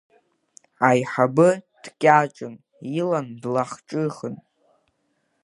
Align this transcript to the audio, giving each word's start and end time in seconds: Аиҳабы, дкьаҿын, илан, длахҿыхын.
Аиҳабы, 0.89 1.49
дкьаҿын, 1.83 2.55
илан, 2.99 3.27
длахҿыхын. 3.41 4.35